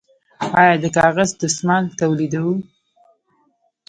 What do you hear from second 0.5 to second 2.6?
آیا د کاغذ دستمال تولیدوو؟